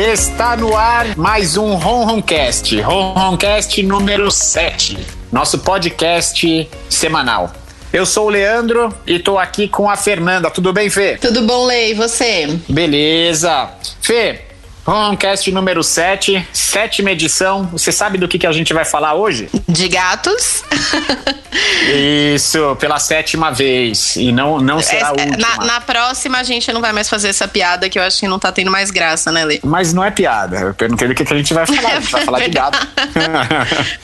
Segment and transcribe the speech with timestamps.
[0.00, 4.96] Está no ar mais um Ronroncast, Ronroncast número 7,
[5.32, 7.52] nosso podcast semanal.
[7.92, 10.52] Eu sou o Leandro e estou aqui com a Fernanda.
[10.52, 11.18] Tudo bem, Fê?
[11.20, 11.90] Tudo bom, Lei?
[11.90, 12.46] E você?
[12.68, 13.70] Beleza.
[14.00, 14.42] Fê,
[14.88, 17.66] Ronroncast número 7, sétima edição.
[17.72, 19.50] Você sabe do que, que a gente vai falar hoje?
[19.68, 20.64] De gatos.
[22.34, 24.16] Isso, pela sétima vez.
[24.16, 25.36] E não, não será É, última.
[25.36, 28.26] na, na próxima a gente não vai mais fazer essa piada que eu acho que
[28.26, 29.60] não tá tendo mais graça, né, Lei?
[29.62, 30.56] Mas não é piada.
[30.58, 31.92] Eu perguntei do que, que a gente vai falar.
[31.96, 32.88] A gente vai falar de gato.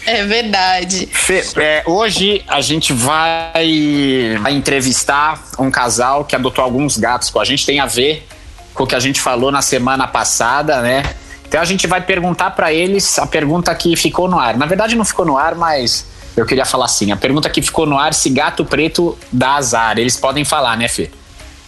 [0.04, 1.08] É verdade.
[1.10, 7.40] Fê, é, hoje a gente vai, vai entrevistar um casal que adotou alguns gatos com
[7.40, 7.64] a gente.
[7.64, 8.26] Tem a ver
[8.74, 11.02] com o que a gente falou na semana passada, né?
[11.46, 14.56] Então a gente vai perguntar para eles a pergunta que ficou no ar.
[14.56, 16.04] Na verdade não ficou no ar, mas
[16.36, 17.12] eu queria falar assim.
[17.12, 19.98] A pergunta que ficou no ar se gato preto dá azar.
[19.98, 21.10] Eles podem falar, né, Fê?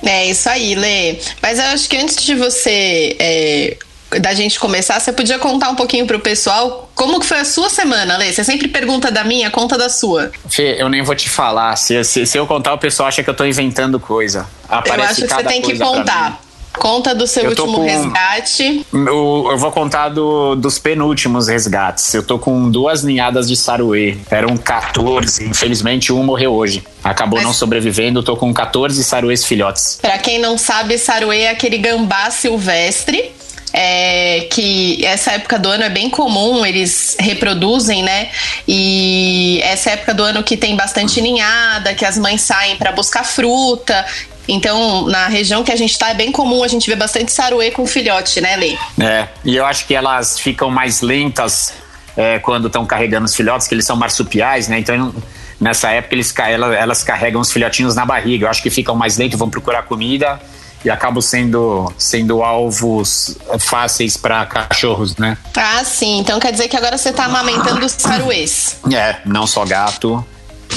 [0.05, 1.19] É isso aí, Lê.
[1.41, 3.16] Mas eu acho que antes de você.
[3.19, 3.77] é,
[4.20, 7.69] da gente começar, você podia contar um pouquinho pro pessoal como que foi a sua
[7.69, 8.33] semana, Lê?
[8.33, 10.31] Você sempre pergunta da minha, conta da sua.
[10.48, 11.77] Fê, eu nem vou te falar.
[11.77, 14.47] Se, se, se eu contar, o pessoal acha que eu tô inventando coisa.
[14.69, 16.41] eu Aparece acho que você tem que contar.
[16.78, 18.86] Conta do seu último com- resgate.
[18.92, 22.14] Eu, eu vou contar do- dos penúltimos resgates.
[22.14, 24.16] Eu tô com duas ninhadas de saruê.
[24.30, 25.44] Eram 14.
[25.48, 26.82] Infelizmente, um morreu hoje.
[27.02, 28.22] Acabou Mas- não sobrevivendo.
[28.22, 29.98] Tô com 14 saruês filhotes.
[30.00, 33.32] Pra quem não sabe, saruê é aquele gambá silvestre.
[33.78, 38.30] é, que essa época do ano é bem comum, eles reproduzem, né?
[38.66, 43.22] E essa época do ano que tem bastante ninhada, que as mães saem pra buscar
[43.24, 44.06] fruta.
[44.48, 47.70] Então, na região que a gente tá, é bem comum a gente ver bastante saruê
[47.70, 48.77] com filhote, né, Lê?
[49.00, 51.72] É, e eu acho que elas ficam mais lentas
[52.16, 54.78] é, quando estão carregando os filhotes, que eles são marsupiais, né?
[54.78, 55.14] Então,
[55.61, 56.34] nessa época, eles,
[56.78, 58.47] elas carregam os filhotinhos na barriga.
[58.47, 60.41] Eu acho que ficam mais lentos, vão procurar comida
[60.84, 65.37] e acabam sendo, sendo alvos fáceis para cachorros, né?
[65.56, 66.19] Ah, sim.
[66.19, 68.78] Então quer dizer que agora você tá amamentando os saruês.
[68.92, 70.25] É, não só gato,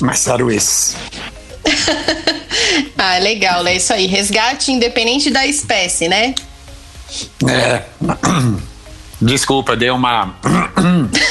[0.01, 0.95] mas saruês.
[2.97, 4.05] Ah, legal, é isso aí.
[4.05, 6.35] Resgate independente da espécie, né?
[7.47, 7.83] É.
[9.21, 10.35] Desculpa, deu uma.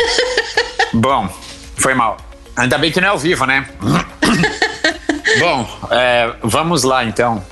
[0.92, 1.28] Bom,
[1.76, 2.16] foi mal.
[2.56, 3.68] Ainda bem que não é ao vivo, né?
[5.38, 7.44] Bom, é, vamos lá então.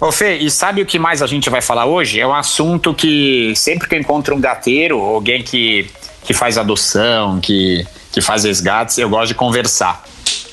[0.00, 2.20] Ô Fê, e sabe o que mais a gente vai falar hoje?
[2.20, 5.90] É um assunto que sempre que eu encontro um gateiro, alguém que,
[6.22, 10.04] que faz adoção, que, que faz resgates, eu gosto de conversar.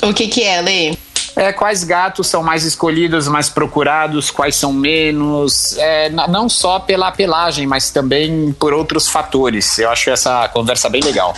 [0.10, 0.98] O que que é, Lê?
[1.36, 7.12] É, quais gatos são mais escolhidos, mais procurados, quais são menos, é, não só pela
[7.12, 9.78] pelagem, mas também por outros fatores.
[9.78, 11.36] Eu acho essa conversa bem legal.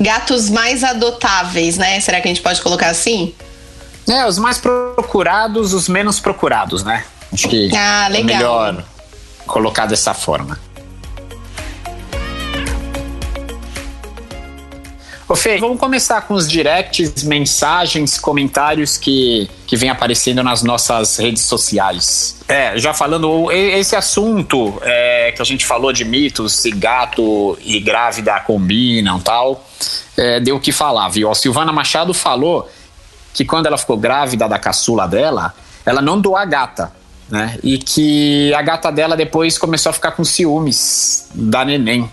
[0.00, 2.00] Gatos mais adotáveis, né?
[2.00, 3.34] Será que a gente pode colocar assim?
[4.08, 7.04] É, os mais procurados, os menos procurados, né?
[7.32, 8.36] Acho que Ah, é legal.
[8.38, 8.84] melhor
[9.46, 10.58] colocar dessa forma.
[15.32, 21.16] Ô Fê, vamos começar com os directs, mensagens, comentários que, que vem aparecendo nas nossas
[21.16, 22.36] redes sociais.
[22.46, 27.80] É, já falando, esse assunto é, que a gente falou de mitos, se gato e
[27.80, 29.66] grávida combinam tal,
[30.18, 31.30] é, deu o que falar, viu?
[31.30, 32.70] A Silvana Machado falou
[33.32, 35.54] que quando ela ficou grávida da caçula dela,
[35.86, 36.92] ela não doou a gata,
[37.30, 37.58] né?
[37.64, 42.10] E que a gata dela depois começou a ficar com ciúmes da neném.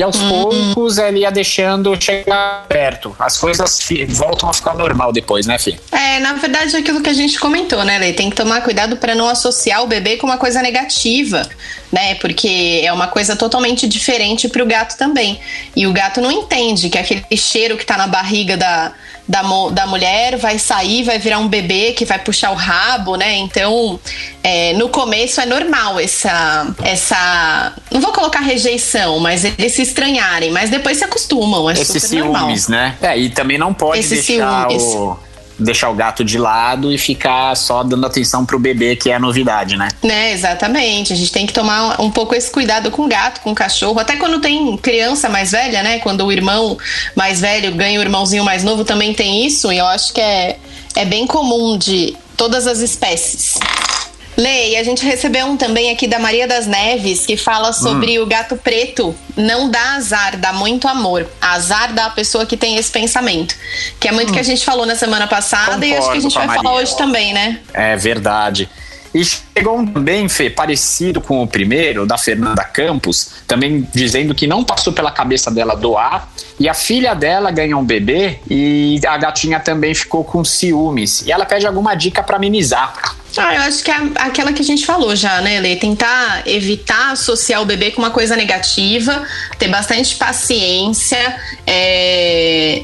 [0.00, 3.14] E aos poucos ela ia deixando chegar perto.
[3.18, 5.78] As coisas voltam a ficar normal depois, né, Fih?
[5.92, 8.14] É, na verdade, é aquilo que a gente comentou, né, Lê?
[8.14, 11.46] Tem que tomar cuidado para não associar o bebê com uma coisa negativa,
[11.92, 12.14] né?
[12.14, 15.38] Porque é uma coisa totalmente diferente pro gato também.
[15.76, 18.94] E o gato não entende que aquele cheiro que tá na barriga da,
[19.30, 23.36] da, da mulher vai sair, vai virar um bebê que vai puxar o rabo, né?
[23.36, 23.98] Então,
[24.42, 27.72] é, no começo é normal essa, essa.
[27.92, 31.70] Não vou colocar rejeição, mas eles se estranharem, mas depois se acostumam.
[31.70, 32.42] É Esses super normal.
[32.42, 32.96] ciúmes, né?
[33.00, 34.82] É, e também não pode Esses deixar ciúmes.
[34.82, 35.16] o,
[35.60, 39.18] deixar o gato de lado e ficar só dando atenção pro bebê, que é a
[39.18, 39.88] novidade, né?
[40.02, 41.12] Né, exatamente.
[41.12, 43.98] A gente tem que tomar um pouco esse cuidado com o gato, com o cachorro.
[44.00, 45.98] Até quando tem criança mais velha, né?
[45.98, 46.78] Quando o irmão
[47.14, 49.72] mais velho ganha o irmãozinho mais novo, também tem isso.
[49.72, 50.58] E eu acho que é,
[50.96, 53.58] é bem comum de todas as espécies.
[54.40, 58.24] Lei, a gente recebeu um também aqui da Maria das Neves que fala sobre o
[58.24, 61.28] gato preto não dá azar, dá muito amor.
[61.40, 63.54] Azar dá a pessoa que tem esse pensamento.
[63.98, 66.22] Que é muito que a gente falou na semana passada e acho que a Concordo
[66.22, 67.60] gente com a vai falar hoje também, né?
[67.74, 68.66] É verdade.
[69.12, 74.46] E chegou um também, Fê, parecido com o primeiro, da Fernanda Campos, também dizendo que
[74.46, 76.28] não passou pela cabeça dela doar.
[76.58, 81.22] E a filha dela ganhou um bebê e a gatinha também ficou com ciúmes.
[81.22, 83.16] E ela pede alguma dica para amenizar.
[83.36, 85.76] Ah, eu acho que é aquela que a gente falou já, né, Lê?
[85.76, 89.24] Tentar evitar associar o bebê com uma coisa negativa,
[89.58, 91.36] ter bastante paciência,
[91.66, 92.82] é,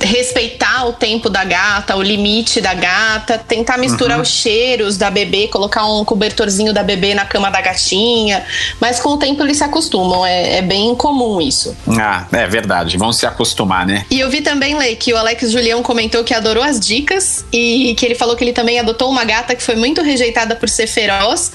[0.00, 4.22] respeitar o tempo da gata, o limite da gata, tentar misturar uhum.
[4.22, 8.44] os cheiros da bebê, colocar um cobertorzinho da bebê na cama da gatinha,
[8.80, 11.76] mas com o tempo eles se acostumam, é, é bem comum isso.
[11.88, 14.04] Ah, é verdade, vão se acostumar, né?
[14.10, 17.94] E eu vi também, Lei, que o Alex Julião comentou que adorou as dicas e
[17.96, 20.86] que ele falou que ele também adotou uma gata que foi muito rejeitada por ser
[20.86, 21.52] feroz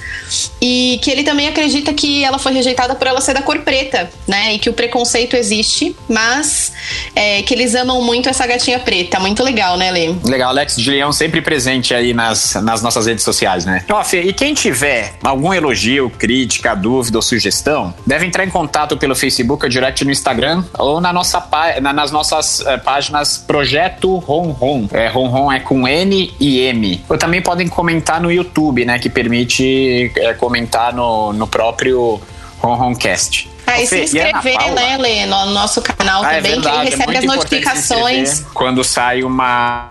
[0.62, 4.10] e que ele também acredita que ela foi rejeitada por ela ser da cor preta,
[4.28, 4.54] né?
[4.54, 6.72] E que o preconceito existe, mas
[7.16, 9.20] é, que eles amam muito essa gatinha preta.
[9.20, 10.16] Muito legal, né, Lê?
[10.24, 13.86] Legal, Alex de Leão sempre presente aí nas, nas nossas redes sociais, né?
[13.88, 18.98] Ó, Fê, e quem tiver algum elogio, crítica, dúvida ou sugestão, deve entrar em contato
[18.98, 21.48] pelo Facebook ou direct no Instagram ou na nossa,
[21.80, 24.88] nas nossas é, páginas Projeto Ronron.
[24.92, 27.04] É, Ronron é com N e M.
[27.08, 28.98] Ou também podem comentar no YouTube, né?
[28.98, 32.20] Que permite é, comentar no, no próprio
[32.58, 33.48] Ronroncast.
[33.78, 36.90] E se inscrever, né, Lê, no nosso canal ah, é também, é verdade, que ele
[36.90, 38.46] recebe é as notificações.
[38.54, 39.90] Quando sai uma,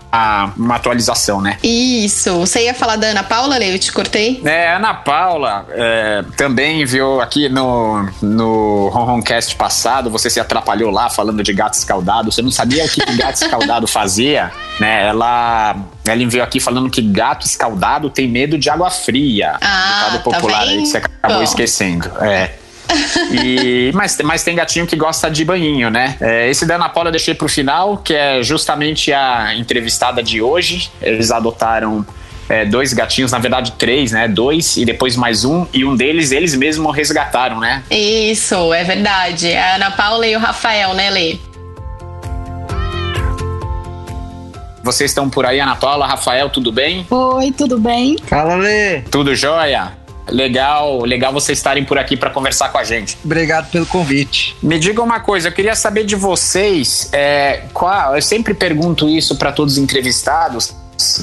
[0.57, 1.57] uma atualização, né?
[1.63, 2.39] Isso.
[2.39, 3.73] Você ia falar da Ana Paula, Lê?
[3.73, 4.41] Eu te cortei?
[4.43, 11.09] É, Ana Paula é, também viu aqui no, no Ronroncast passado, você se atrapalhou lá
[11.09, 12.31] falando de gato escaldado.
[12.31, 15.07] Você não sabia o que, que gato escaldado fazia, né?
[15.07, 19.57] Ela, ela enviou aqui falando que gato escaldado tem medo de água fria.
[19.61, 21.43] Ah, tá popular aí que você acabou Bom.
[21.43, 22.11] esquecendo.
[22.21, 22.51] É.
[23.31, 26.17] E, mas, mas tem gatinho que gosta de banhinho, né?
[26.19, 30.41] É, esse da Ana Paula eu deixei pro final, que é justamente a entrevistada de
[30.41, 30.91] hoje.
[31.01, 32.05] Eles adotaram
[32.47, 34.27] é, dois gatinhos, na verdade três, né?
[34.27, 37.83] Dois e depois mais um, e um deles eles mesmos resgataram, né?
[37.91, 39.53] Isso, é verdade.
[39.53, 41.37] A Ana Paula e o Rafael, né, Lê?
[44.81, 47.05] Vocês estão por aí, Ana Paula, Rafael, tudo bem?
[47.11, 48.17] Oi, tudo bem?
[48.25, 49.01] Fala, Lê.
[49.01, 49.98] Tudo jóia?
[50.31, 53.17] Legal, legal vocês estarem por aqui para conversar com a gente.
[53.23, 54.55] Obrigado pelo convite.
[54.61, 59.35] Me diga uma coisa, eu queria saber de vocês, é, qual, eu sempre pergunto isso
[59.37, 60.73] para todos os entrevistados,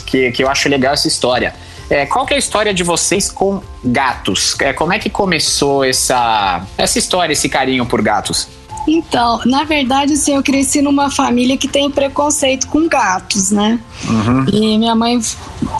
[0.07, 1.55] que, que eu acho legal essa história.
[1.89, 4.57] É, qual que é a história de vocês com gatos?
[4.61, 8.49] É, como é que começou essa, essa história, esse carinho por gatos?
[8.89, 13.81] Então, na verdade, assim, eu cresci numa família que tem preconceito com gatos, né?
[14.09, 14.47] Uhum.
[14.53, 15.21] E minha mãe,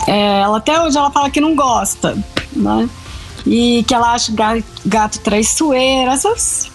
[0.07, 2.17] é, ela até hoje ela fala que não gosta,
[2.53, 2.89] né?
[3.47, 4.31] E que ela acha
[4.85, 6.69] gato traiçoeiro, essas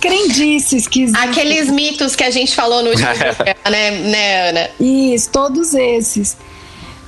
[0.00, 4.70] crendices que Aqueles mitos que a gente falou no último programa, né, né, Ana?
[4.80, 6.36] Isso, todos esses.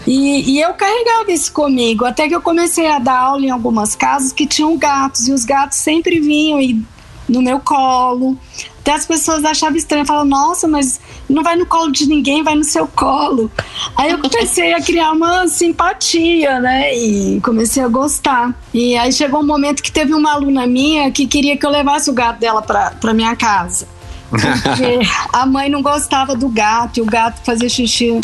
[0.06, 3.94] E, e, eu carregava isso comigo, até que eu comecei a dar aula em algumas
[3.94, 6.82] casas que tinham gatos, e os gatos sempre vinham e
[7.28, 8.36] no meu colo.
[8.80, 12.54] Até as pessoas achavam estranho, falavam, nossa, mas não vai no colo de ninguém, vai
[12.54, 13.50] no seu colo.
[13.94, 16.94] Aí eu comecei a criar uma simpatia, né?
[16.96, 18.54] E comecei a gostar.
[18.72, 22.08] E aí chegou um momento que teve uma aluna minha que queria que eu levasse
[22.08, 23.86] o gato dela pra, pra minha casa.
[24.30, 25.00] Porque
[25.32, 28.20] a mãe não gostava do gato, e o gato fazia xixi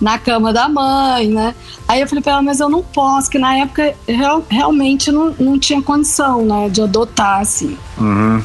[0.00, 1.54] na cama da mãe, né?
[1.86, 5.34] Aí eu falei pra ela, mas eu não posso, que na época real, realmente não,
[5.38, 7.76] não tinha condição, né, de adotar, assim.
[7.98, 8.42] Uhum.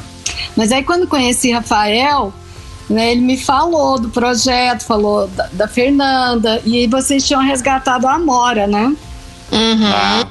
[0.56, 2.34] Mas aí quando conheci Rafael,
[2.90, 8.14] né, ele me falou do projeto, falou da, da Fernanda, e vocês tinham resgatado a
[8.14, 8.96] Amora, né?
[9.52, 9.92] Uhum.
[9.94, 10.28] Ah,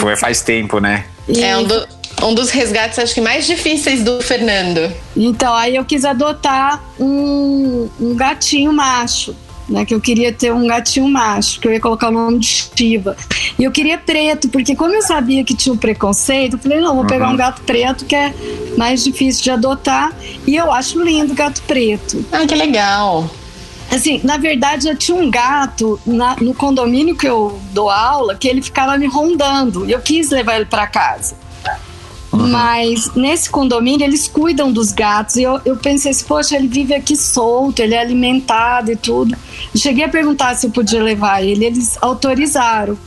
[0.00, 1.04] foi faz tempo, né?
[1.28, 1.42] E...
[1.42, 1.88] É um, do,
[2.22, 4.92] um dos resgates, acho que mais difíceis do Fernando.
[5.16, 9.34] Então, aí eu quis adotar um, um gatinho macho
[9.68, 9.84] né?
[9.84, 13.16] Que eu queria ter um gatinho macho, que eu ia colocar o nome de Shiva.
[13.58, 16.80] E eu queria preto, porque como eu sabia que tinha o um preconceito, eu falei,
[16.80, 17.36] não, vou pegar um uhum.
[17.36, 18.34] gato preto que é
[18.76, 20.12] mais difícil de adotar.
[20.46, 22.24] E eu acho lindo o gato preto.
[22.32, 23.28] Ah, que legal.
[23.90, 28.46] Assim, na verdade, já tinha um gato na, no condomínio que eu dou aula que
[28.46, 29.88] ele ficava me rondando.
[29.88, 31.36] E eu quis levar ele para casa.
[32.32, 32.48] Uhum.
[32.48, 35.36] Mas nesse condomínio eles cuidam dos gatos.
[35.36, 39.36] E eu, eu pensei assim, poxa, ele vive aqui solto, ele é alimentado e tudo.
[39.74, 42.98] cheguei a perguntar se eu podia levar ele, eles autorizaram.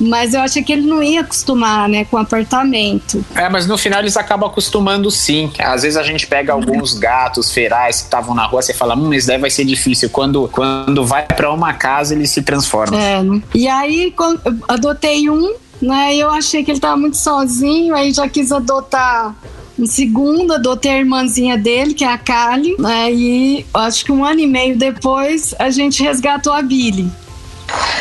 [0.00, 3.24] Mas eu achei que ele não ia acostumar, né, com apartamento.
[3.34, 5.50] É, mas no final eles acabam acostumando sim.
[5.58, 9.14] Às vezes a gente pega alguns gatos ferais que estavam na rua, você fala, hum,
[9.14, 10.10] isso daí vai ser difícil.
[10.10, 13.00] Quando, quando vai para uma casa, eles se transformam.
[13.00, 13.40] É, né?
[13.54, 16.14] E aí, eu adotei um né?
[16.16, 19.34] Eu achei que ele estava muito sozinho, aí já quis adotar
[19.78, 23.12] um segundo, adotei a irmãzinha dele, que é a Kali, né?
[23.12, 27.10] E acho que um ano e meio depois a gente resgatou a Billy.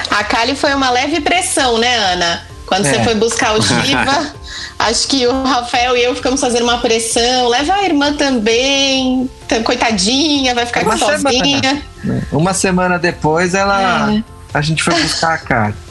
[0.09, 2.41] A Kali foi uma leve pressão, né, Ana?
[2.65, 2.93] Quando é.
[2.93, 4.33] você foi buscar o Giva,
[4.79, 7.47] acho que o Rafael e eu ficamos fazendo uma pressão.
[7.47, 9.29] Leva a irmã também,
[9.63, 11.61] coitadinha, vai ficar uma sozinha.
[12.01, 12.27] Semana.
[12.31, 14.13] Uma semana depois, ela.
[14.13, 14.23] É.
[14.53, 15.86] A gente foi buscar a cara.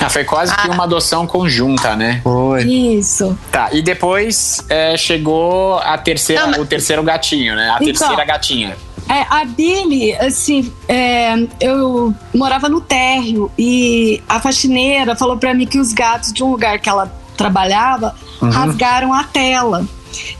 [0.00, 0.62] Ah, foi quase ah.
[0.62, 2.20] que uma adoção conjunta, né?
[2.22, 2.62] Foi.
[2.64, 3.36] Isso.
[3.50, 6.60] Tá, e depois é, chegou a terceira, Não, mas...
[6.60, 7.70] o terceiro gatinho, né?
[7.70, 8.76] A então, terceira gatinha.
[9.08, 15.66] É, a Billy, assim, é, eu morava no térreo e a faxineira falou para mim
[15.66, 18.50] que os gatos de um lugar que ela trabalhava uhum.
[18.50, 19.84] rasgaram a tela.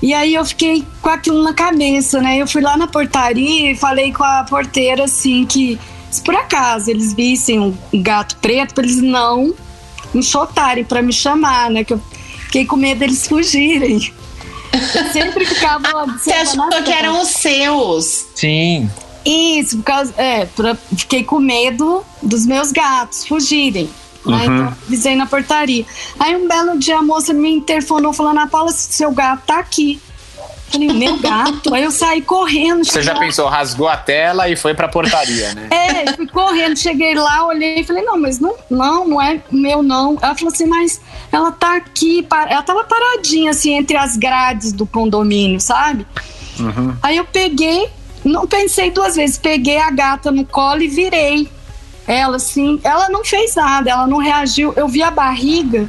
[0.00, 2.37] E aí eu fiquei com aquilo na cabeça, né?
[2.37, 5.78] Eu fui lá na portaria e falei com a porteira assim que
[6.11, 9.55] se por acaso eles vissem um gato preto, pra eles não
[10.14, 11.85] enxotarem para me chamar, né?
[11.85, 12.00] Que eu
[12.47, 14.12] fiquei com medo deles fugirem.
[14.73, 18.26] Eu sempre ficava Você achou que eram os seus?
[18.35, 18.90] Sim.
[19.25, 20.14] Isso, por causa.
[20.17, 23.88] É, pra, fiquei com medo dos meus gatos fugirem.
[24.25, 24.33] Uhum.
[24.33, 24.45] Né?
[24.45, 25.85] Então, avisei na portaria.
[26.19, 30.00] Aí um belo dia a moça me interfonou falando: a Paula, seu gato tá aqui.
[30.70, 31.74] Falei, meu gato.
[31.74, 32.84] Aí eu saí correndo.
[32.84, 35.68] Você já pensou, rasgou a tela e foi pra portaria, né?
[35.70, 39.82] É, fui correndo, cheguei lá, olhei e falei, não, mas não, não, não é meu,
[39.82, 40.16] não.
[40.22, 41.00] Ela falou assim, mas
[41.32, 46.06] ela tá aqui, ela tava paradinha, assim, entre as grades do condomínio, sabe?
[46.58, 46.96] Uhum.
[47.02, 47.88] Aí eu peguei,
[48.24, 51.48] não pensei duas vezes, peguei a gata no colo e virei.
[52.06, 54.72] Ela, assim, ela não fez nada, ela não reagiu.
[54.76, 55.88] Eu vi a barriga,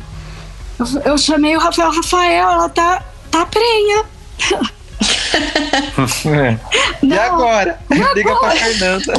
[0.79, 4.05] eu, eu chamei o Rafael, Rafael, ela tá, tá prenha
[6.25, 6.57] é.
[7.03, 7.79] E agora?
[8.15, 9.13] Liga pra Fernanda.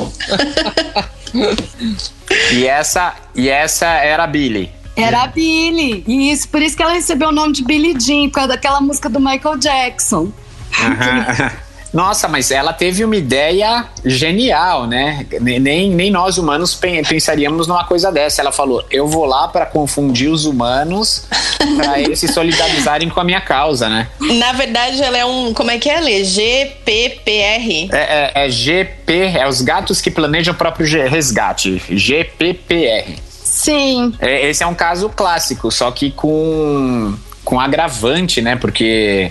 [2.53, 4.71] e essa, e essa era a Billy.
[4.97, 6.05] Era a Billy.
[6.07, 9.09] Isso, por isso que ela recebeu o nome de Billy Jean, por causa daquela música
[9.09, 10.31] do Michael Jackson.
[11.93, 15.27] Nossa, mas ela teve uma ideia genial, né?
[15.41, 18.41] Nem, nem nós humanos pensaríamos numa coisa dessa.
[18.41, 21.27] Ela falou: eu vou lá para confundir os humanos,
[21.77, 24.09] para eles se solidarizarem com a minha causa, né?
[24.19, 25.53] Na verdade, ela é um.
[25.53, 26.25] Como é que é, Lê?
[26.25, 27.91] GPPR.
[27.93, 31.83] É, é, é GP, é os gatos que planejam o próprio resgate.
[31.91, 33.17] GPPR.
[33.29, 34.15] Sim.
[34.19, 38.57] É, esse é um caso clássico, só que com, com agravante, né?
[38.57, 39.31] Porque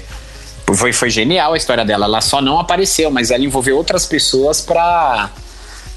[0.75, 2.05] foi, foi genial a história dela.
[2.05, 5.29] Ela só não apareceu, mas ela envolveu outras pessoas para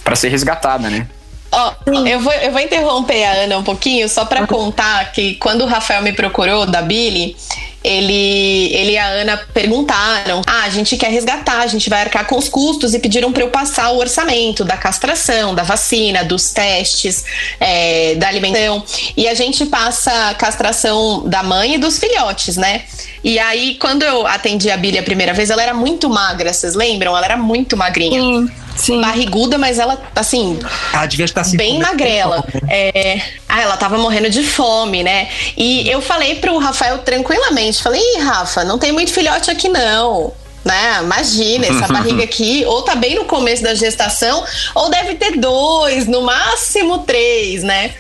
[0.03, 1.09] para ser resgatada, né?
[1.51, 5.63] Oh, eu, vou, eu vou interromper a Ana um pouquinho só para contar que quando
[5.63, 7.37] o Rafael me procurou da Billy,
[7.85, 12.27] ele, ele e a Ana perguntaram: Ah, a gente quer resgatar, a gente vai arcar
[12.27, 16.51] com os custos e pediram para eu passar o orçamento da castração, da vacina, dos
[16.51, 17.25] testes,
[17.61, 18.83] é, da alimentação.
[19.17, 22.83] E a gente passa castração da mãe e dos filhotes, né?
[23.25, 26.75] E aí, quando eu atendi a Billy a primeira vez, ela era muito magra, vocês
[26.75, 27.17] lembram?
[27.17, 28.21] Ela era muito magrinha.
[28.21, 28.51] Sim.
[28.77, 29.01] Sim.
[29.01, 30.59] barriguda, mas ela, assim.
[30.93, 32.45] Ela devia estar assim, bem magrela.
[32.69, 35.29] É, ah, ela tava morrendo de fome, né?
[35.57, 40.33] E eu falei pro Rafael tranquilamente: falei, Ih, Rafa, não tem muito filhote aqui não
[40.65, 41.01] né?
[41.03, 44.43] Imagina, essa barriga aqui, ou tá bem no começo da gestação,
[44.75, 47.93] ou deve ter dois, no máximo três, né?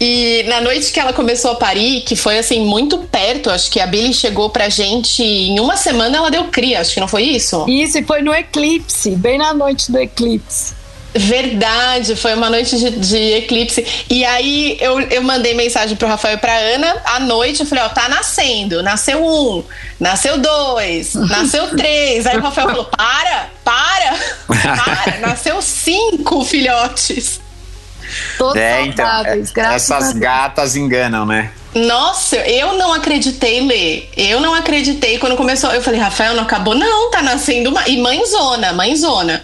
[0.00, 3.80] E na noite que ela começou a parir, que foi assim muito perto, acho que
[3.80, 7.22] a Billy chegou pra gente em uma semana ela deu cria, acho que não foi
[7.22, 7.64] isso?
[7.68, 10.74] Isso, e foi no eclipse, bem na noite do eclipse.
[11.16, 13.86] Verdade, foi uma noite de, de, eclipse.
[14.10, 17.60] E aí eu, eu mandei mensagem pro Rafael e pra Ana à noite.
[17.60, 18.82] Eu falei, ó, tá nascendo.
[18.82, 19.62] Nasceu um,
[20.00, 22.26] nasceu dois, nasceu três.
[22.26, 24.16] Aí o Rafael falou: para, para,
[24.56, 25.18] para.
[25.20, 27.40] Nasceu cinco filhotes.
[28.38, 31.50] Todos é, então, saudáveis, então, Essas gatas enganam, né?
[31.74, 34.04] Nossa, eu não acreditei, Lê.
[34.16, 35.70] Eu não acreditei quando começou.
[35.70, 37.88] Eu falei, Rafael, não acabou, não, tá nascendo uma.
[37.88, 39.42] E mãezona, mãezona.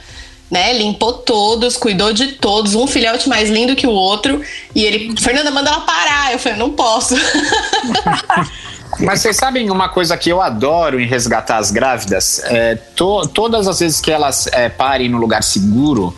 [0.48, 0.72] Né?
[0.72, 4.42] Limpou todos, cuidou de todos, um filhote mais lindo que o outro.
[4.74, 6.32] E ele, Fernanda, manda ela parar.
[6.32, 7.14] Eu falei, não posso.
[8.98, 12.40] Mas vocês sabem uma coisa que eu adoro em resgatar as grávidas?
[12.44, 16.14] É, to, todas as vezes que elas é, parem no lugar seguro,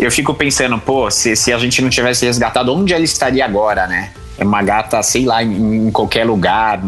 [0.00, 3.86] eu fico pensando, pô, se, se a gente não tivesse resgatado, onde ela estaria agora,
[3.86, 4.10] né?
[4.38, 6.80] É uma gata, sei lá, em, em qualquer lugar,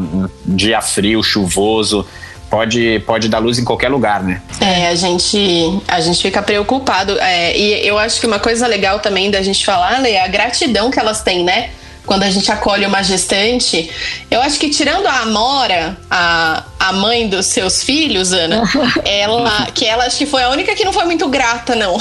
[0.46, 2.06] dia frio, chuvoso
[2.52, 4.42] pode, pode dar luz em qualquer lugar, né?
[4.60, 7.18] É, a gente, a gente fica preocupado.
[7.18, 10.90] É, e eu acho que uma coisa legal também da gente falar é a gratidão
[10.90, 11.70] que elas têm, né?
[12.06, 13.90] Quando a gente acolhe uma gestante,
[14.30, 18.62] eu acho que tirando a Amora, a, a mãe dos seus filhos, Ana,
[19.04, 21.96] ela, que ela acho que foi a única que não foi muito grata, não.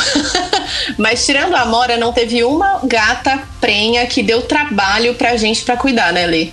[0.98, 5.78] Mas tirando a Amora, não teve uma gata prenha que deu trabalho pra gente pra
[5.78, 6.50] cuidar, né, Lê?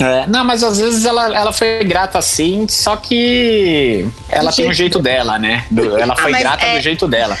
[0.00, 4.72] É, não, mas às vezes ela, ela foi grata sim, só que ela tem o
[4.72, 5.64] jeito dela, né?
[5.70, 6.76] Do, ela foi ah, grata é...
[6.76, 7.38] do jeito dela.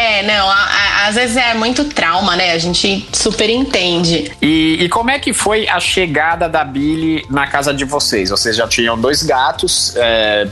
[0.00, 2.52] É, não, a, a, às vezes é muito trauma, né?
[2.52, 4.32] A gente super entende.
[4.40, 8.30] E, e, como é que foi a chegada da Billy na casa de vocês?
[8.30, 10.48] Vocês já tinham dois gatos, é,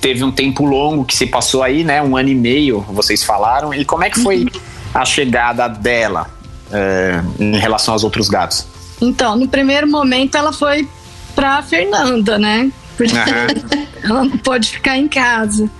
[0.00, 2.02] teve um tempo longo que se passou aí, né?
[2.02, 3.72] Um ano e meio, vocês falaram.
[3.72, 4.50] E como é que foi uhum.
[4.92, 6.28] a chegada dela
[6.72, 8.66] é, em relação aos outros gatos?
[9.00, 10.88] Então, no primeiro momento ela foi
[11.36, 12.68] pra Fernanda, né?
[12.96, 13.86] Porque uhum.
[14.02, 15.70] ela não pode ficar em casa.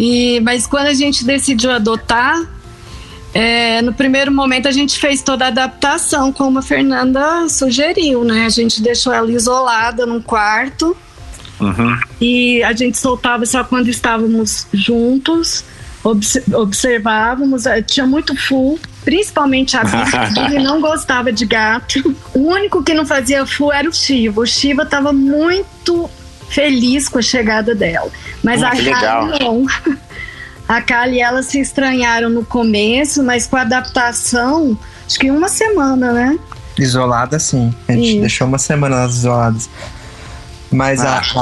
[0.00, 2.42] E, mas quando a gente decidiu adotar,
[3.34, 8.46] é, no primeiro momento a gente fez toda a adaptação, como a Fernanda sugeriu, né?
[8.46, 10.96] A gente deixou ela isolada num quarto
[11.60, 12.00] uhum.
[12.18, 15.66] e a gente soltava só quando estávamos juntos,
[16.54, 22.16] observávamos, eh, tinha muito full, principalmente a Bia, ele não gostava de gato.
[22.32, 24.40] O único que não fazia full era o Shiva.
[24.40, 26.08] O Shiva estava muito
[26.50, 28.10] feliz com a chegada dela.
[28.42, 29.66] Mas hum, a Kali não.
[30.68, 35.48] A Kali e ela se estranharam no começo, mas com a adaptação, acho que uma
[35.48, 36.38] semana, né?
[36.78, 37.74] Isolada, sim.
[37.88, 38.20] A gente Isso.
[38.20, 39.68] deixou uma semana isoladas.
[40.70, 41.20] Mas ah.
[41.34, 41.40] a,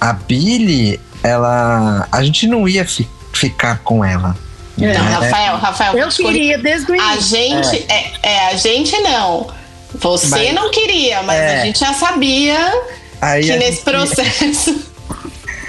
[0.00, 2.08] a, a Billy, ela.
[2.10, 4.36] A gente não ia fi, ficar com ela.
[4.80, 4.86] É.
[4.86, 4.96] Né?
[4.96, 7.12] Rafael, Rafael, eu queria desde o início.
[7.12, 7.94] A gente, é.
[7.94, 9.46] é, é a gente não.
[9.94, 11.60] Você mas, não queria, mas é.
[11.60, 12.58] a gente já sabia
[13.24, 13.84] Aí que nesse gente...
[13.84, 14.94] processo.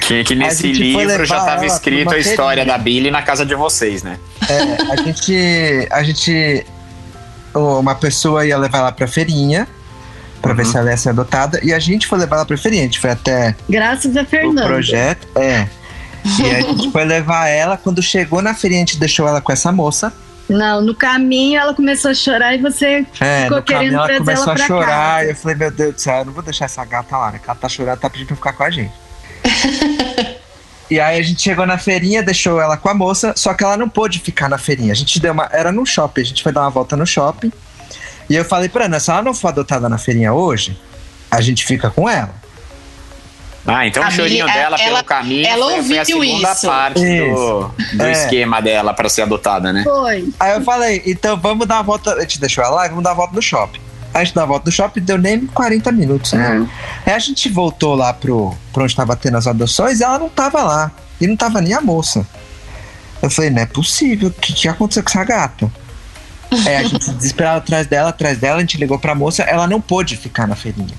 [0.07, 4.03] Que, que nesse livro já estava escrito a história da Billy na casa de vocês,
[4.03, 4.19] né?
[4.47, 5.88] É, a gente.
[5.89, 6.63] A gente.
[7.55, 9.67] Uma pessoa ia levar ela pra feirinha
[10.43, 10.57] para uhum.
[10.57, 11.59] ver se ela ia ser adotada.
[11.63, 12.83] E a gente foi levar ela pra feirinha.
[12.83, 13.55] A gente foi até.
[13.67, 14.63] Graças a Fernanda.
[14.63, 15.27] O projeto.
[15.35, 15.67] É.
[16.39, 17.75] E a gente foi levar ela.
[17.75, 20.13] Quando chegou na feirinha, a gente deixou ela com essa moça.
[20.48, 24.54] Não, no caminho ela começou a chorar e você é, ficou querendo ela trazer começou
[24.54, 25.25] ela a chorar casa.
[25.25, 27.42] e eu falei, meu Deus do céu, eu não vou deixar essa gata lá, né?
[27.44, 28.94] Ela tá chorando, tá pedindo pra ficar com a gente.
[30.90, 33.75] e aí a gente chegou na feirinha, deixou ela com a moça, só que ela
[33.75, 34.92] não pôde ficar na feirinha.
[34.92, 35.50] A gente deu uma.
[35.52, 37.52] Era no shopping, a gente foi dar uma volta no shopping.
[38.30, 40.80] E eu falei pra Ana, se ela não for adotada na feirinha hoje,
[41.30, 42.34] a gente fica com ela.
[43.67, 46.67] Ah, então a o chorinho dela ela, pelo caminho ela foi, foi a segunda isso.
[46.67, 48.11] parte do, do é.
[48.11, 49.83] esquema dela para ser adotada, né?
[49.83, 50.31] Foi.
[50.40, 52.13] Aí eu falei, então vamos dar a volta.
[52.13, 53.81] A gente deixou ela lá e vamos dar a volta no shopping.
[54.13, 56.51] A gente dá a volta no shopping, deu nem 40 minutos, né?
[56.51, 56.70] Uhum.
[57.05, 60.29] Aí a gente voltou lá pro, pro onde tava tendo as adoções e ela não
[60.29, 60.92] tava lá.
[61.20, 62.25] E não tava nem a moça.
[63.22, 64.29] Eu falei, não é possível.
[64.29, 65.72] O que, que aconteceu com essa gata?
[66.66, 69.81] Aí a gente desesperado atrás dela, atrás dela, a gente ligou pra moça, ela não
[69.81, 70.94] pôde ficar na feirinha.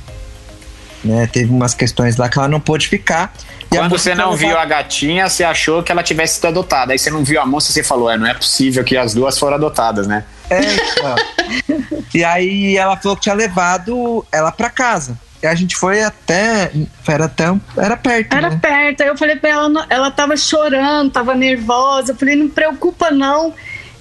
[1.07, 1.27] Né?
[1.27, 3.33] Teve umas questões lá que ela não pôde ficar.
[3.69, 6.92] Quando você não viu a gatinha, você achou que ela tivesse sido adotada.
[6.92, 9.38] Aí você não viu a moça, você falou, é, não é possível que as duas
[9.38, 10.25] foram adotadas, né?
[10.51, 11.16] É, então.
[12.14, 15.19] e aí ela falou que tinha levado ela para casa.
[15.42, 16.73] E a gente foi até.
[17.07, 17.45] Era até.
[17.77, 18.35] Era perto.
[18.35, 18.59] Era né?
[18.61, 19.03] perto.
[19.03, 22.12] Aí eu falei pra ela, ela tava chorando, tava nervosa.
[22.12, 23.55] Eu falei, não preocupa não,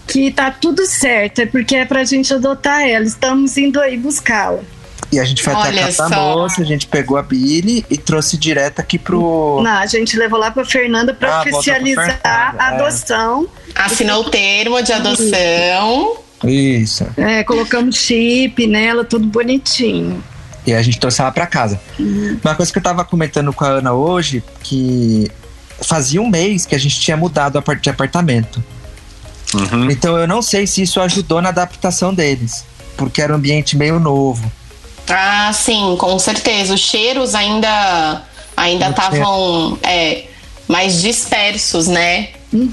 [0.07, 1.39] que tá tudo certo.
[1.41, 3.03] É porque é pra gente adotar ela.
[3.03, 4.61] Estamos indo aí buscá-la.
[5.15, 7.97] E a gente foi Olha até a casa moça, a gente pegou a Billy e
[7.97, 9.61] trouxe direto aqui pro.
[9.63, 12.61] Não, a gente levou lá pra Fernanda pra ah, oficializar a é.
[12.61, 13.47] adoção.
[13.73, 13.81] É.
[13.81, 16.17] Assinou o termo de adoção.
[16.43, 17.07] Isso.
[17.15, 20.21] É, colocamos chip nela, tudo bonitinho.
[20.67, 21.79] E a gente trouxe ela pra casa.
[21.97, 22.37] Uhum.
[22.43, 25.31] Uma coisa que eu tava comentando com a Ana hoje, que
[25.81, 28.61] fazia um mês que a gente tinha mudado de apartamento.
[29.53, 29.89] Uhum.
[29.89, 32.65] Então eu não sei se isso ajudou na adaptação deles,
[32.97, 34.51] porque era um ambiente meio novo.
[35.09, 36.73] Ah, sim, com certeza.
[36.73, 38.23] Os cheiros ainda
[38.55, 40.25] ainda estavam é,
[40.67, 42.29] mais dispersos, né?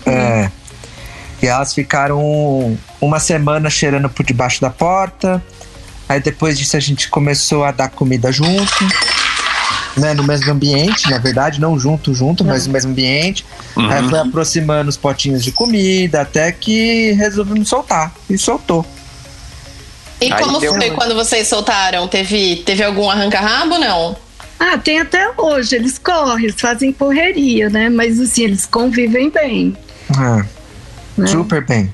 [0.06, 0.50] É.
[1.42, 5.42] E elas ficaram uma semana cheirando por debaixo da porta.
[6.08, 8.86] Aí depois disso a gente começou a dar comida junto,
[9.96, 10.14] né?
[10.14, 13.44] No mesmo ambiente, na verdade, não junto, junto, mas no mesmo ambiente.
[13.76, 13.90] Uhum.
[13.90, 18.12] Aí foi aproximando os potinhos de comida até que resolvemos soltar.
[18.30, 18.86] E soltou.
[20.22, 22.06] E Aí como foi quando vocês soltaram?
[22.06, 24.16] Teve, teve algum arranca-rabo, não?
[24.58, 25.74] Ah, tem até hoje.
[25.74, 27.88] Eles correm, eles fazem correria, né?
[27.88, 29.76] Mas assim, eles convivem bem.
[30.16, 30.44] Ah,
[31.18, 31.26] né?
[31.26, 31.92] Super bem.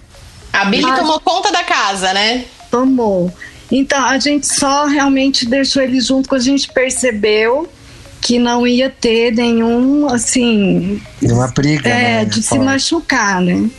[0.53, 0.99] A Billy Mas...
[0.99, 2.45] tomou conta da casa, né?
[2.71, 3.33] Tomou.
[3.71, 7.69] Então, a gente só realmente deixou eles junto quando a gente percebeu
[8.21, 11.01] que não ia ter nenhum, assim.
[11.23, 11.89] Nenhuma briga.
[11.89, 12.25] É, né?
[12.27, 13.71] de se machucar, né?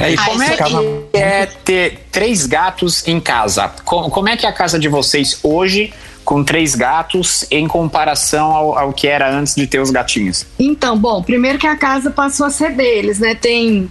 [0.00, 3.70] É, e como é que é ter três gatos em casa?
[3.84, 5.92] Como, como é que é a casa de vocês hoje
[6.24, 10.44] com três gatos em comparação ao, ao, que era antes de ter os gatinhos?
[10.58, 13.34] Então, bom, primeiro que a casa passou a ser deles, né?
[13.34, 13.90] Tem.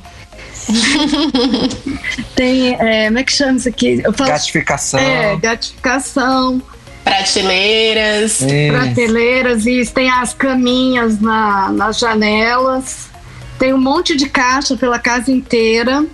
[2.35, 2.75] tem.
[2.75, 4.01] É, como é que chama isso aqui?
[4.03, 4.99] Eu falo, gatificação.
[4.99, 6.61] É, gatificação.
[7.03, 8.41] Prateleiras.
[8.41, 8.73] Isso.
[8.73, 9.93] Prateleiras, isso.
[9.93, 13.14] Tem as caminhas na, nas janelas
[13.57, 16.05] Tem um monte de caixa pela casa inteira.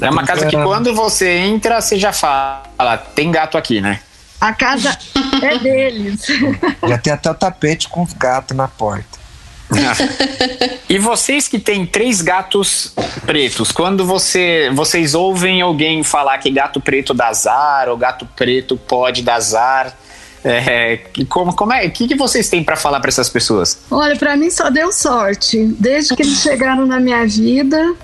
[0.00, 4.00] É uma casa que quando você entra, você já fala, tem gato aqui, né?
[4.40, 4.96] A casa
[5.42, 6.26] é deles.
[6.86, 9.18] Já tem até o tapete com os gatos na porta.
[10.88, 12.94] e vocês que têm três gatos
[13.26, 18.76] pretos, quando você, vocês ouvem alguém falar que gato preto dá azar ou gato preto
[18.76, 19.92] pode dar azar,
[20.44, 21.86] é, como, como é?
[21.86, 23.78] O que, que vocês têm para falar para essas pessoas?
[23.90, 25.64] Olha, para mim só deu sorte.
[25.78, 27.94] Desde que eles chegaram na minha vida,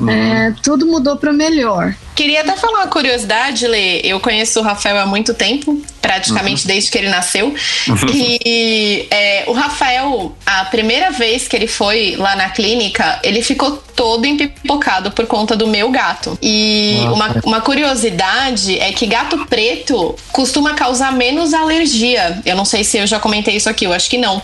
[0.00, 0.08] uhum.
[0.08, 1.94] é, tudo mudou para melhor.
[2.14, 4.00] Queria até falar uma curiosidade, Lê.
[4.00, 6.68] Eu conheço o Rafael há muito tempo, praticamente uhum.
[6.68, 7.46] desde que ele nasceu.
[7.88, 7.96] Uhum.
[8.12, 13.82] E é, o Rafael, a primeira vez que ele foi lá na clínica, ele ficou
[13.96, 16.38] todo empipocado por conta do meu gato.
[16.42, 22.38] E uma, uma curiosidade é que gato preto costuma causar menos alergia.
[22.44, 24.42] Eu não sei se eu já comentei isso aqui, eu acho que não.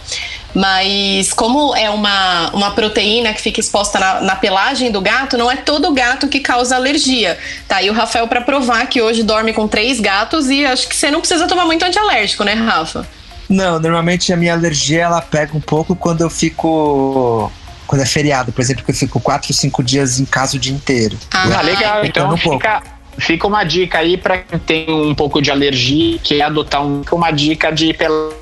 [0.55, 5.51] Mas como é uma, uma proteína que fica exposta na, na pelagem do gato, não
[5.51, 7.39] é todo gato que causa alergia.
[7.69, 10.97] Tá aí o Rafael para provar que hoje dorme com três gatos e acho que
[10.97, 13.07] você não precisa tomar muito antialérgico, né, Rafa?
[13.49, 17.51] Não, normalmente a minha alergia ela pega um pouco quando eu fico
[17.87, 20.73] quando é feriado, por exemplo, que eu fico quatro, cinco dias em casa o dia
[20.73, 21.19] inteiro.
[21.33, 22.05] Ah, ah legal.
[22.05, 22.83] Então, um fica,
[23.19, 27.03] fica uma dica aí para quem tem um pouco de alergia, que é adotar um,
[27.11, 28.40] uma dica de pelagem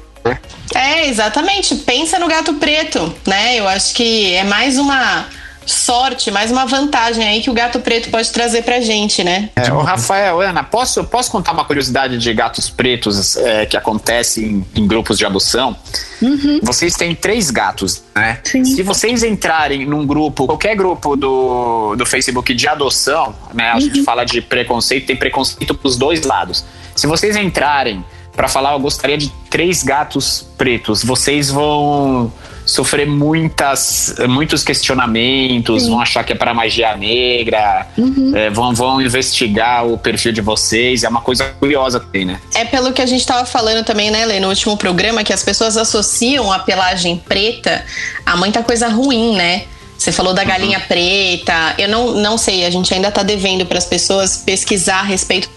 [0.74, 1.74] é, exatamente.
[1.76, 3.58] Pensa no gato preto, né?
[3.58, 5.26] Eu acho que é mais uma
[5.68, 9.50] sorte, mais uma vantagem aí que o gato preto pode trazer pra gente, né?
[9.54, 14.44] É, o Rafael, Ana, posso, posso contar uma curiosidade de gatos pretos é, que acontece
[14.44, 15.76] em, em, grupos de adoção?
[16.22, 16.60] Uhum.
[16.62, 18.40] Vocês têm três gatos, né?
[18.44, 18.64] Sim.
[18.64, 23.70] Se vocês entrarem num grupo, qualquer grupo do, do Facebook de adoção, né?
[23.70, 23.80] A uhum.
[23.80, 26.64] gente fala de preconceito, tem preconceito pros dois lados.
[26.96, 28.04] Se vocês entrarem
[28.38, 31.02] para falar, eu gostaria de três gatos pretos.
[31.02, 32.32] Vocês vão
[32.64, 35.90] sofrer muitas, muitos questionamentos, Sim.
[35.90, 38.32] vão achar que é para magia negra, uhum.
[38.36, 41.02] é, vão, vão investigar o perfil de vocês.
[41.02, 42.40] É uma coisa curiosa também, né?
[42.54, 45.42] É pelo que a gente estava falando também, né, Lê, no último programa, que as
[45.42, 47.84] pessoas associam a pelagem preta
[48.24, 49.64] a muita coisa ruim, né?
[49.98, 50.86] Você falou da galinha uhum.
[50.86, 51.74] preta.
[51.76, 55.50] Eu não, não sei, a gente ainda está devendo para as pessoas pesquisar a respeito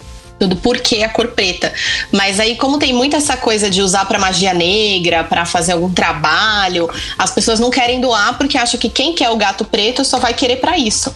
[0.48, 1.74] do porquê a cor preta.
[2.12, 5.92] Mas aí, como tem muito essa coisa de usar para magia negra, para fazer algum
[5.92, 10.20] trabalho, as pessoas não querem doar porque acham que quem quer o gato preto só
[10.20, 11.14] vai querer para isso.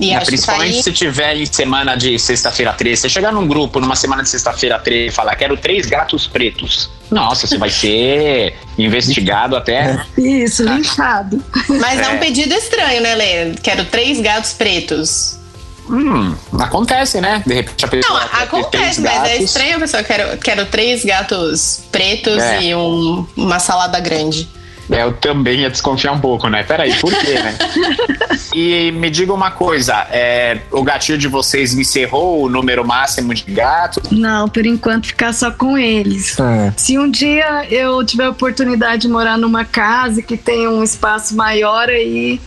[0.00, 0.82] E é, principalmente aí...
[0.82, 3.02] se tiver em semana de sexta-feira 13.
[3.02, 6.90] Você chegar num grupo numa semana de sexta-feira 13 e falar, quero três gatos pretos.
[7.10, 10.04] Nossa, você vai ser investigado até.
[10.18, 11.42] Isso, linchado.
[11.68, 12.04] Mas é.
[12.04, 13.54] é um pedido estranho, né, Lê?
[13.62, 15.38] Quero três gatos pretos.
[15.88, 17.42] Hum, acontece, né?
[17.46, 18.20] De repente a pessoa.
[18.20, 19.30] Não, acontece, mas é gatos.
[19.30, 20.02] é estranho a pessoa.
[20.02, 22.62] Quero, quero três gatos pretos é.
[22.62, 24.48] e um, uma salada grande.
[24.90, 26.62] É, eu também ia desconfiar um pouco, né?
[26.62, 27.56] Peraí, por quê, né?
[28.54, 33.44] e me diga uma coisa: é, o gatinho de vocês encerrou o número máximo de
[33.44, 34.10] gatos?
[34.10, 36.38] Não, por enquanto ficar só com eles.
[36.38, 36.72] É.
[36.76, 41.34] Se um dia eu tiver a oportunidade de morar numa casa que tenha um espaço
[41.36, 42.40] maior, aí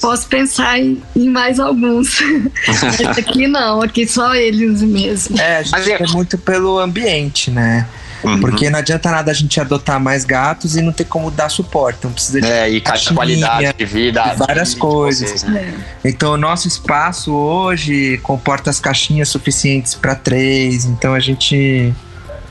[0.00, 2.20] posso pensar em, em mais alguns.
[3.16, 5.38] aqui não, aqui só eles mesmo.
[5.38, 7.86] É, a gente é muito pelo ambiente, né?
[8.22, 8.40] Uhum.
[8.40, 11.98] Porque não adianta nada a gente adotar mais gatos e não ter como dar suporte.
[12.00, 15.30] Então precisa de é, e caixinha, qualidade de vida, várias de coisas.
[15.30, 15.72] Vocês, né?
[16.04, 16.08] é.
[16.08, 20.84] Então o nosso espaço hoje comporta as caixinhas suficientes para três.
[20.84, 21.94] Então a gente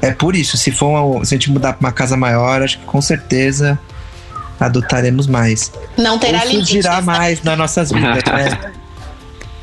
[0.02, 0.58] é por isso.
[0.58, 3.78] Se for se a gente mudar para uma casa maior, acho que com certeza
[4.60, 5.72] adotaremos mais.
[5.98, 8.72] Não terá Ou surgirá mais nas nossas vidas, né?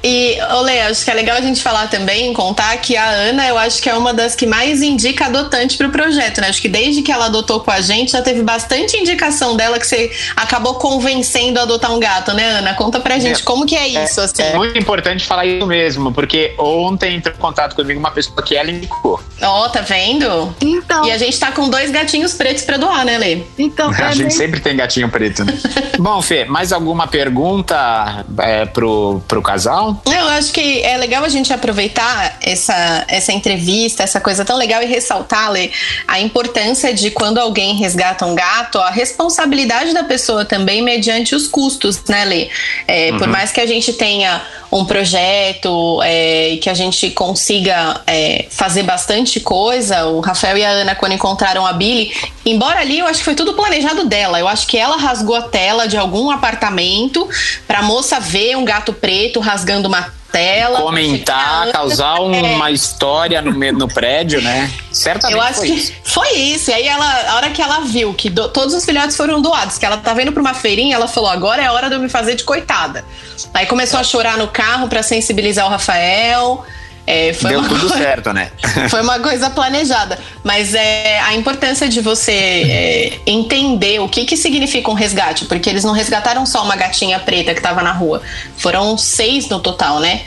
[0.07, 3.57] E, Olê, acho que é legal a gente falar também, contar que a Ana, eu
[3.57, 6.49] acho que é uma das que mais indica adotante pro projeto, né?
[6.49, 9.87] Acho que desde que ela adotou com a gente, já teve bastante indicação dela que
[9.87, 12.75] você acabou convencendo a adotar um gato, né, Ana?
[12.75, 14.43] Conta pra gente é, como que é, isso, é, assim.
[14.43, 18.55] É muito importante falar isso mesmo, porque ontem entrou em contato comigo uma pessoa que
[18.55, 19.19] ela indicou.
[19.41, 20.55] Ó, oh, tá vendo?
[20.61, 21.07] Então.
[21.07, 23.43] E a gente tá com dois gatinhos pretos pra doar, né, Lê?
[23.59, 24.31] Então, A gente bem...
[24.31, 25.59] sempre tem gatinho preto, né?
[25.99, 29.94] Bom, Fê, mais alguma pergunta é, pro, pro casal?
[30.07, 34.83] Eu acho que é legal a gente aproveitar essa, essa entrevista, essa coisa tão legal
[34.83, 35.71] e ressaltar, Lê,
[36.07, 41.47] a importância de quando alguém resgata um gato, a responsabilidade da pessoa também mediante os
[41.47, 42.49] custos, né, Lê?
[42.87, 43.19] É, uhum.
[43.19, 44.43] Por mais que a gente tenha
[44.75, 50.07] um projeto é, e que a gente consiga é, fazer bastante coisa.
[50.07, 52.13] O Rafael e a Ana, quando encontraram a Billy,
[52.45, 54.41] embora ali eu acho que foi tudo planejado dela.
[54.41, 57.29] Eu acho que ela rasgou a tela de algum apartamento
[57.69, 60.81] pra moça ver um gato preto rasgando uma tela.
[60.81, 64.71] Comentar, causar uma história no, no prédio, né?
[64.91, 65.37] Certamente.
[65.37, 65.93] Eu acho foi que isso.
[66.03, 66.71] foi isso.
[66.71, 69.79] E aí ela, a hora que ela viu que do, todos os filhotes foram doados,
[69.79, 72.01] que ela tá vendo pra uma feirinha, ela falou: agora é a hora de eu
[72.01, 73.05] me fazer de coitada.
[73.53, 76.65] Aí começou a chorar no carro para sensibilizar o Rafael.
[77.07, 78.51] É, Deu tudo coisa, certo, né?
[78.89, 80.19] foi uma coisa planejada.
[80.43, 85.69] Mas é a importância de você é, entender o que, que significa um resgate, porque
[85.69, 88.23] eles não resgataram só uma gatinha preta que estava na rua.
[88.57, 90.23] Foram seis no total, né?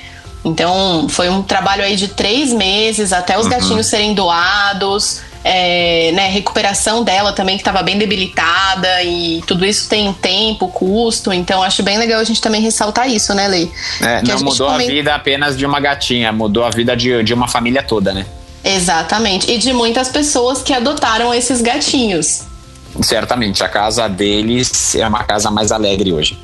[0.46, 3.52] Então foi um trabalho aí de três meses até os uhum.
[3.52, 9.88] gatinhos serem doados é, né, recuperação dela também, que estava bem debilitada, e tudo isso
[9.90, 13.72] tem tempo, custo, então acho bem legal a gente também ressaltar isso, né, Lei?
[14.02, 17.34] É, não a mudou a vida apenas de uma gatinha, mudou a vida de, de
[17.34, 18.26] uma família toda, né?
[18.64, 22.44] Exatamente, e de muitas pessoas que adotaram esses gatinhos.
[23.02, 26.38] Certamente, a casa deles é uma casa mais alegre hoje.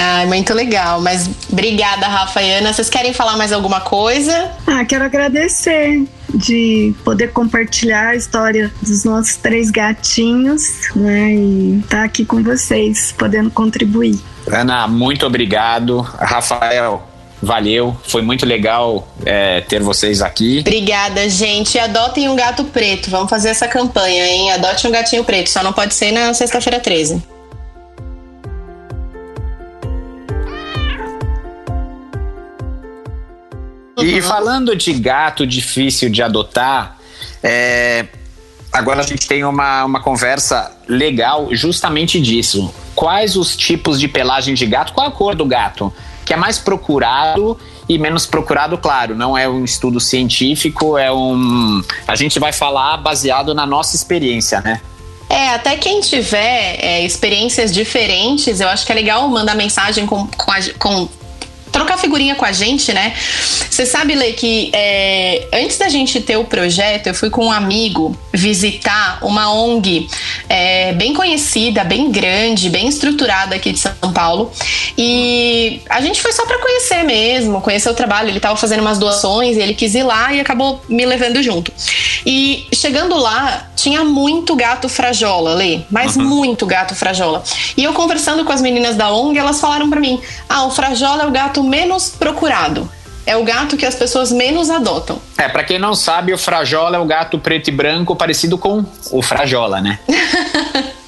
[0.00, 1.00] Ah, muito legal.
[1.00, 2.72] Mas obrigada, Rafa e Ana.
[2.72, 4.52] Vocês querem falar mais alguma coisa?
[4.64, 10.62] Ah, quero agradecer de poder compartilhar a história dos nossos três gatinhos,
[10.94, 11.34] né?
[11.34, 14.16] E estar tá aqui com vocês, podendo contribuir.
[14.46, 16.00] Ana, muito obrigado.
[16.00, 17.02] Rafael,
[17.42, 20.60] Valeu, foi muito legal é, ter vocês aqui.
[20.60, 21.76] Obrigada, gente.
[21.76, 23.10] Adotem um gato preto.
[23.10, 24.52] Vamos fazer essa campanha, hein?
[24.52, 25.50] Adote um gatinho preto.
[25.50, 27.37] Só não pode ser na sexta-feira 13.
[34.02, 36.98] E falando de gato difícil de adotar,
[37.42, 38.06] é,
[38.72, 42.72] agora a gente tem uma, uma conversa legal justamente disso.
[42.94, 44.92] Quais os tipos de pelagem de gato?
[44.92, 45.92] Qual a cor do gato?
[46.24, 47.58] Que é mais procurado
[47.88, 51.82] e menos procurado, claro, não é um estudo científico, é um.
[52.06, 54.80] A gente vai falar baseado na nossa experiência, né?
[55.30, 60.26] É, até quem tiver é, experiências diferentes, eu acho que é legal mandar mensagem com,
[60.26, 61.08] com, a, com
[61.78, 63.14] trocar figurinha com a gente, né?
[63.70, 67.52] Você sabe, Lê, que é, antes da gente ter o projeto, eu fui com um
[67.52, 70.08] amigo visitar uma ONG
[70.48, 74.50] é, bem conhecida, bem grande, bem estruturada aqui de São Paulo.
[74.96, 78.28] E a gente foi só para conhecer mesmo, conhecer o trabalho.
[78.28, 81.72] Ele estava fazendo umas doações e ele quis ir lá e acabou me levando junto.
[82.26, 86.24] E chegando lá, tinha muito gato frajola, Lê, mas uhum.
[86.24, 87.44] muito gato frajola.
[87.76, 91.22] E eu conversando com as meninas da ONG, elas falaram para mim: ah, o frajola
[91.22, 92.90] é o gato menos procurado.
[93.26, 95.20] É o gato que as pessoas menos adotam.
[95.36, 98.84] É, para quem não sabe, o frajola é o gato preto e branco parecido com
[99.12, 99.98] o frajola, né?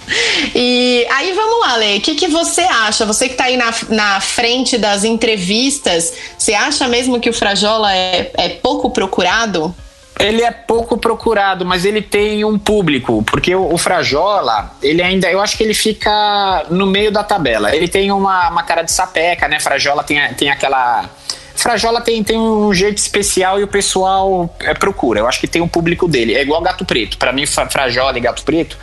[0.55, 1.99] E aí vamos lá, Lei.
[1.99, 3.07] O que, que você acha?
[3.07, 7.95] Você que está aí na, na frente das entrevistas, você acha mesmo que o Frajola
[7.95, 9.75] é, é pouco procurado?
[10.21, 15.31] Ele é pouco procurado, mas ele tem um público, porque o, o, Frajola, ele ainda,
[15.31, 17.75] eu acho que ele fica no meio da tabela.
[17.75, 19.59] Ele tem uma, uma cara de sapeca, né?
[19.61, 21.09] Frajola tem, tem aquela.
[21.55, 25.21] Frajola tem, tem um jeito especial e o pessoal é, procura.
[25.21, 26.35] Eu acho que tem um público dele.
[26.35, 27.19] É igual Gato Preto.
[27.19, 28.79] Para mim, Frajola e Gato Preto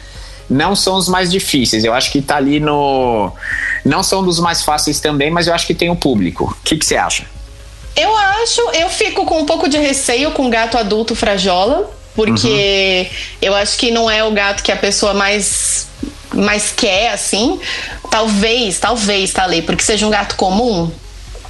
[0.49, 1.83] não são os mais difíceis.
[1.83, 3.31] Eu acho que tá ali no.
[3.83, 6.55] Não são dos mais fáceis também, mas eu acho que tem um público.
[6.59, 7.25] O que, que você acha?
[7.97, 13.17] Eu acho, eu fico com um pouco de receio com gato adulto frajola, porque uhum.
[13.41, 15.87] eu acho que não é o gato que a pessoa mais
[16.33, 17.59] mais quer, assim.
[18.09, 20.91] Talvez, talvez, tá ali, porque seja um gato comum.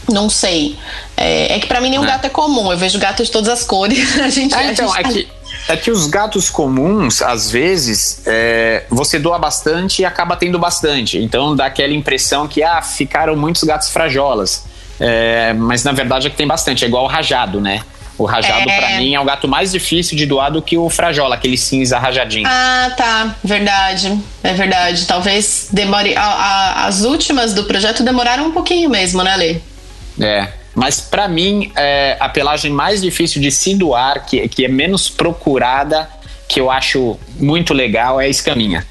[0.10, 0.78] Não sei.
[1.18, 2.08] É, é que para mim nenhum é.
[2.08, 2.72] gato é comum.
[2.72, 4.16] Eu vejo gatos de todas as cores.
[4.20, 5.28] a gente, é, então, a gente é, que,
[5.68, 11.18] é que os gatos comuns, às vezes, é, você doa bastante e acaba tendo bastante.
[11.18, 14.64] Então dá aquela impressão que ah, ficaram muitos gatos frajolas.
[15.00, 17.82] É, mas na verdade é que tem bastante, é igual o rajado, né?
[18.18, 18.78] O rajado, é...
[18.78, 22.00] para mim, é o gato mais difícil de doar do que o frajola, aquele cinza
[22.00, 22.48] rajadinho.
[22.48, 23.36] Ah, tá.
[23.44, 24.20] Verdade.
[24.44, 25.06] É verdade.
[25.06, 26.16] Talvez demore.
[26.16, 29.58] A, a, as últimas do projeto demoraram um pouquinho mesmo, né, Lê?
[30.20, 30.48] É.
[30.74, 35.10] Mas para mim, é, a pelagem mais difícil de se doar, que, que é menos
[35.10, 36.10] procurada,
[36.48, 38.86] que eu acho muito legal, é a escaminha.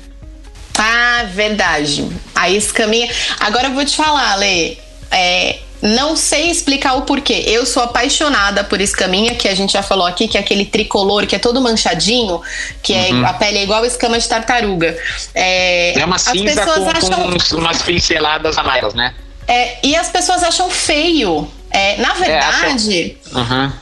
[0.79, 2.09] Ah, verdade.
[2.35, 3.09] A escaminha.
[3.41, 4.77] Agora eu vou te falar, Lê.
[5.11, 7.45] É, não sei explicar o porquê.
[7.47, 11.27] Eu sou apaixonada por escaminha, que a gente já falou aqui, que é aquele tricolor
[11.27, 12.41] que é todo manchadinho,
[12.83, 13.27] que é uhum.
[13.27, 14.97] a pele é igual escama de tartaruga.
[15.35, 17.39] É, é uma cinza com, acham...
[17.51, 19.15] com umas pinceladas amarelas, né?
[19.47, 21.49] É, e as pessoas acham feio.
[21.71, 23.73] É, na é, verdade, é, uhum.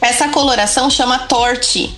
[0.00, 1.96] essa coloração chama torte.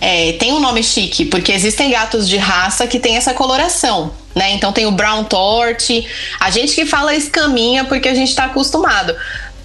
[0.00, 4.52] É, tem um nome chique, porque existem gatos de raça que tem essa coloração né?
[4.52, 6.06] Então tem o brown torte,
[6.38, 9.14] a gente que fala escaminha porque a gente está acostumado.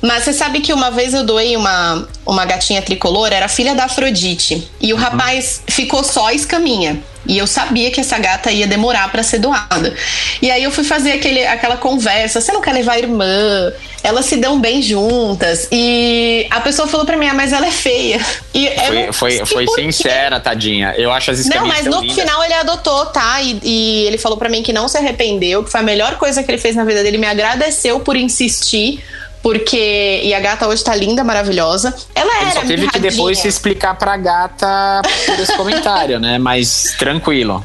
[0.03, 3.85] Mas você sabe que uma vez eu doei uma, uma gatinha tricolor, era filha da
[3.85, 4.69] Afrodite.
[4.81, 5.01] E o uhum.
[5.01, 7.01] rapaz ficou só escaminha.
[7.25, 9.95] E eu sabia que essa gata ia demorar para ser doada.
[10.41, 13.71] E aí eu fui fazer aquele, aquela conversa: você não quer levar a irmã?
[14.03, 15.69] Elas se dão bem juntas.
[15.71, 18.19] E a pessoa falou para mim: ah, mas ela é feia.
[18.53, 18.69] E
[19.13, 20.93] foi foi, foi sincera, tadinha.
[20.97, 22.17] Eu acho as escaminhas Não, mas no lindas.
[22.17, 23.41] final ele adotou, tá?
[23.41, 26.43] E, e ele falou para mim que não se arrependeu, que foi a melhor coisa
[26.43, 27.17] que ele fez na vida dele.
[27.17, 29.01] Me agradeceu por insistir
[29.43, 30.21] porque.
[30.23, 31.93] E a gata hoje tá linda, maravilhosa.
[32.15, 32.51] Ela Ele era.
[32.51, 36.39] só teve que depois se explicar pra gata por esse comentário, né?
[36.39, 37.63] Mas tranquilo.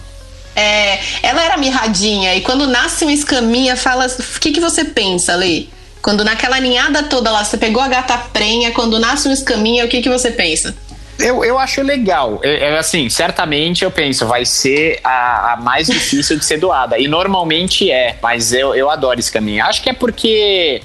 [0.57, 4.07] É, ela era mirradinha e quando nasce uma escaminha, fala.
[4.07, 5.67] O que, que você pensa, Lê?
[6.03, 9.89] Quando naquela ninhada toda lá, você pegou a gata prenha, quando nasce uma escaminha, o
[9.89, 10.75] que, que você pensa?
[11.19, 12.41] Eu, eu acho legal.
[12.43, 16.99] É, é, assim, certamente eu penso, vai ser a, a, mais difícil de ser doada.
[16.99, 19.65] E normalmente é, mas eu, eu adoro escaminha.
[19.65, 20.81] Acho que é porque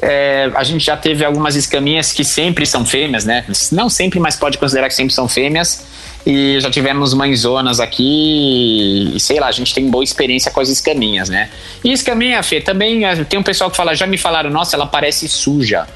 [0.00, 3.44] é, a gente já teve algumas escaminhas que sempre são fêmeas, né?
[3.72, 5.86] Não sempre, mas pode considerar que sempre são fêmeas.
[6.26, 10.68] E já tivemos mãezonas aqui, e sei lá, a gente tem boa experiência com as
[10.68, 11.48] escaminhas, né?
[11.82, 14.86] E escaminha, Fê, também é, tem um pessoal que fala, já me falaram, nossa, ela
[14.86, 15.86] parece suja.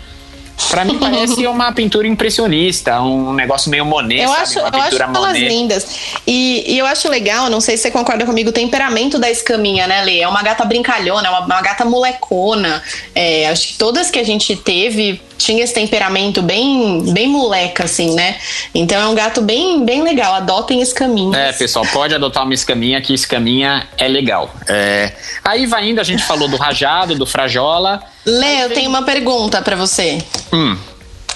[0.71, 4.43] Pra mim parece uma pintura impressionista, um negócio meio Monet, eu sabe?
[4.43, 5.87] Acho, uma eu acho elas lindas.
[6.27, 9.87] E, e, eu acho legal, não sei se você concorda comigo, o temperamento da escaminha,
[9.87, 10.21] né, Lê?
[10.21, 12.83] É uma gata brincalhona, é uma, uma gata molecona.
[13.15, 18.15] É, acho que todas que a gente teve tinha esse temperamento bem, bem moleca, assim,
[18.15, 18.37] né?
[18.75, 20.35] Então é um gato bem, bem legal.
[20.35, 21.35] Adotem escaminhas.
[21.35, 24.55] É, pessoal, pode adotar uma escaminha, que escaminha é legal.
[24.69, 25.13] É...
[25.45, 28.03] Aí vai indo, a gente falou do rajado, do frajola.
[28.25, 30.23] Lê, eu tenho uma pergunta para você.
[30.53, 30.77] Hum.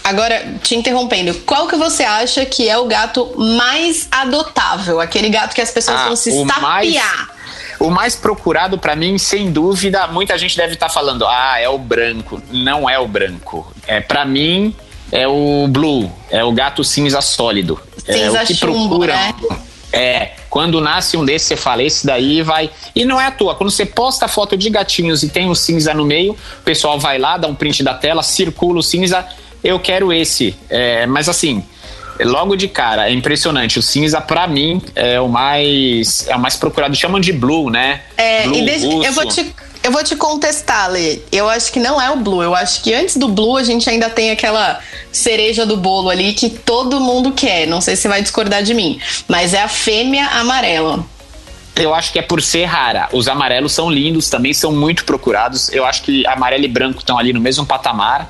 [0.04, 5.00] Agora, te interrompendo, qual que você acha que é o gato mais adotável?
[5.00, 6.60] Aquele gato que as pessoas ah, vão se estapear.
[6.60, 7.35] Mais
[7.78, 11.68] o mais procurado para mim, sem dúvida, muita gente deve estar tá falando: "Ah, é
[11.68, 12.40] o branco".
[12.50, 13.72] Não é o branco.
[13.86, 14.74] É para mim
[15.12, 17.80] é o blue, é o gato cinza sólido.
[17.98, 19.14] Cinza é o que chumbo, procura.
[19.14, 19.34] Né?
[19.92, 22.70] É, quando nasce um desses, você fala, esse daí vai.
[22.94, 25.94] E não é à toa, quando você posta foto de gatinhos e tem o cinza
[25.94, 29.26] no meio, o pessoal vai lá, dá um print da tela, circula o cinza,
[29.62, 30.56] eu quero esse.
[30.68, 31.64] É, mas assim,
[32.24, 33.78] logo de cara, é impressionante.
[33.78, 36.94] O cinza, para mim, é o mais é o mais procurado.
[36.94, 38.02] Chamam de blue, né?
[38.16, 39.54] É, blue, e desde, eu vou te
[39.86, 41.20] eu vou te contestar, Lê.
[41.30, 42.42] Eu acho que não é o blue.
[42.42, 44.80] Eu acho que antes do blue a gente ainda tem aquela
[45.12, 47.68] cereja do bolo ali que todo mundo quer.
[47.68, 51.04] Não sei se vai discordar de mim, mas é a fêmea amarela.
[51.76, 53.08] Eu acho que é por ser rara.
[53.12, 55.68] Os amarelos são lindos, também são muito procurados.
[55.68, 58.28] Eu acho que amarelo e branco estão ali no mesmo patamar.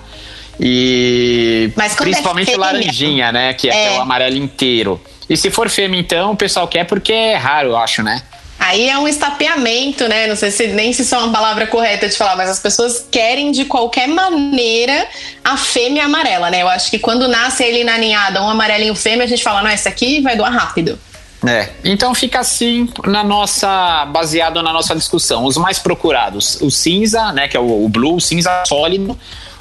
[0.59, 3.55] E é principalmente é laranjinha, né?
[3.55, 3.99] Que é, é.
[3.99, 5.01] o amarelo inteiro.
[5.29, 8.23] E se for fêmea, então, o pessoal quer porque é raro, eu acho, né?
[8.59, 10.27] Aí é um estapeamento, né?
[10.27, 13.07] Não sei se nem se isso é uma palavra correta de falar, mas as pessoas
[13.11, 15.07] querem de qualquer maneira
[15.45, 16.63] a fêmea amarela, né?
[16.63, 19.71] Eu acho que quando nasce ele na ninhada, um amarelinho fêmea, a gente fala, não,
[19.71, 20.99] esse aqui vai doar rápido.
[21.47, 25.45] É, então fica assim na nossa baseado na nossa discussão.
[25.45, 29.17] Os mais procurados, o cinza, né, que é o, o blue, o cinza sólido,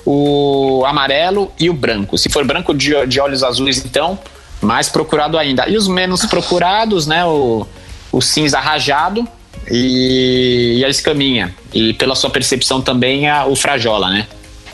[0.06, 2.18] o amarelo e o branco.
[2.18, 4.18] Se for branco de, de olhos azuis, então,
[4.62, 5.68] mais procurado ainda.
[5.68, 7.26] E os menos procurados, né?
[7.26, 7.66] O,
[8.12, 9.28] o cinza rajado
[9.70, 11.54] e, e a escaminha.
[11.74, 14.28] E pela sua percepção também, a, o frajola, né?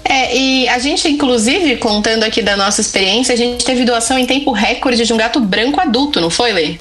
[0.03, 4.25] É, e a gente, inclusive, contando aqui da nossa experiência, a gente teve doação em
[4.25, 6.75] tempo recorde de um gato branco adulto, não foi, Lê?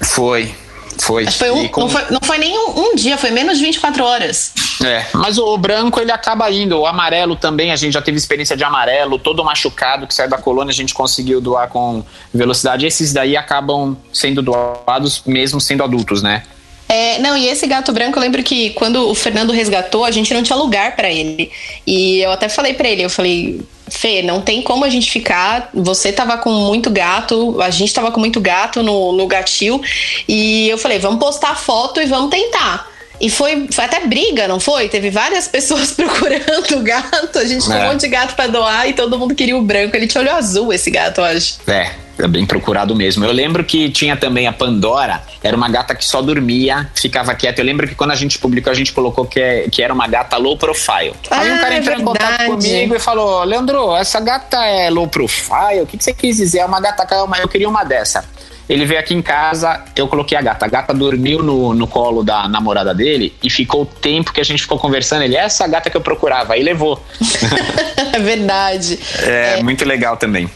[0.00, 0.54] Foi,
[0.98, 1.26] foi.
[1.26, 1.80] Foi um, com...
[1.82, 4.52] não, foi, não foi nem um, um, dia, foi menos de 24 horas.
[4.84, 6.78] É, mas o, o, branco ele acaba indo.
[6.78, 10.38] O amarelo também, a gente já teve experiência de amarelo, todo machucado que sai da
[10.38, 12.86] colônia, a gente conseguiu doar com velocidade.
[12.86, 16.42] Esses daí acabam sendo doados mesmo sendo adultos, né?
[16.88, 20.32] É, não, e esse gato branco, eu lembro que quando o Fernando resgatou, a gente
[20.34, 21.50] não tinha lugar para ele.
[21.86, 25.70] E eu até falei para ele, eu falei, Fê, não tem como a gente ficar.
[25.74, 29.82] Você tava com muito gato, a gente tava com muito gato no, no gatil.
[30.28, 32.88] E eu falei, vamos postar foto e vamos tentar.
[33.20, 34.88] E foi, foi até briga, não foi?
[34.88, 37.38] Teve várias pessoas procurando o gato.
[37.38, 37.84] A gente tinha é.
[37.84, 39.94] um monte de gato pra doar e todo mundo queria o branco.
[39.96, 41.58] Ele tinha olho azul, esse gato, eu acho.
[41.66, 43.24] É, é bem procurado mesmo.
[43.24, 47.60] Eu lembro que tinha também a Pandora, era uma gata que só dormia, ficava quieta.
[47.60, 50.06] Eu lembro que quando a gente publicou, a gente colocou que, é, que era uma
[50.06, 51.14] gata low profile.
[51.30, 52.02] Ah, Aí um cara é entrou verdade.
[52.02, 55.82] em contato comigo e falou: Leandro, essa gata é low profile?
[55.82, 56.58] O que, que você quis dizer?
[56.60, 58.24] É uma gata calma, eu queria uma dessa.
[58.68, 60.64] Ele veio aqui em casa, eu coloquei a gata.
[60.64, 64.44] A gata dormiu no, no colo da namorada dele e ficou o tempo que a
[64.44, 65.22] gente ficou conversando.
[65.22, 66.54] Ele, essa gata que eu procurava.
[66.54, 67.02] Aí levou.
[68.14, 68.98] é verdade.
[69.22, 70.48] É, é, muito legal também.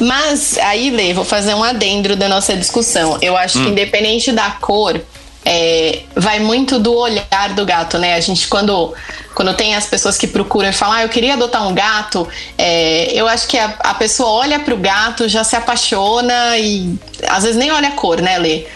[0.00, 3.18] Mas aí, Lê, vou fazer um adendro da nossa discussão.
[3.22, 3.64] Eu acho hum.
[3.64, 5.00] que independente da cor,
[5.44, 8.14] é, vai muito do olhar do gato, né?
[8.14, 8.92] A gente, quando,
[9.32, 12.28] quando tem as pessoas que procuram e falam, ah, eu queria adotar um gato,
[12.58, 17.44] é, eu acho que a, a pessoa olha pro gato, já se apaixona e às
[17.44, 18.66] vezes nem olha a cor, né, Lê?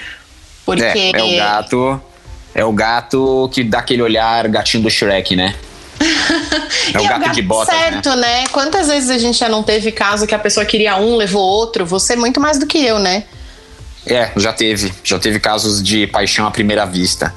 [0.64, 0.84] Porque.
[0.84, 2.00] É, é o gato.
[2.54, 5.54] É o gato que dá aquele olhar gatinho do Shrek, né?
[6.92, 7.70] É o, gato, é o gato de bota.
[7.70, 8.16] Certo, né?
[8.16, 8.46] né?
[8.48, 11.86] Quantas vezes a gente já não teve caso que a pessoa queria um, levou outro?
[11.86, 13.24] Você é muito mais do que eu, né?
[14.06, 14.92] É, já teve.
[15.04, 17.32] Já teve casos de paixão à primeira vista.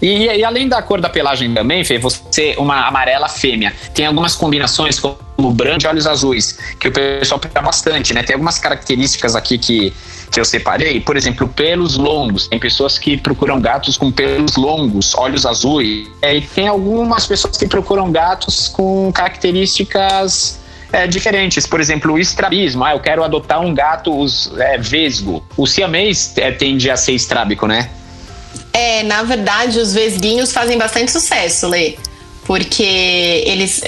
[0.00, 3.72] E, e, além da cor da pelagem também, Fê, você uma amarela fêmea.
[3.94, 8.22] Tem algumas combinações como branco e olhos azuis, que o pessoal pega bastante, né?
[8.22, 9.92] Tem algumas características aqui que,
[10.30, 11.00] que eu separei.
[11.00, 12.48] Por exemplo, pelos longos.
[12.48, 16.08] Tem pessoas que procuram gatos com pelos longos, olhos azuis.
[16.22, 20.58] É, e tem algumas pessoas que procuram gatos com características
[20.92, 21.66] é, diferentes.
[21.66, 22.84] Por exemplo, o estrabismo.
[22.84, 25.44] Ah, eu quero adotar um gato os, é, vesgo.
[25.56, 27.90] O siamês é, tende a ser estrábico, né?
[28.72, 31.96] É, na verdade, os vesguinhos fazem bastante sucesso, Lê.
[32.46, 33.82] Porque eles.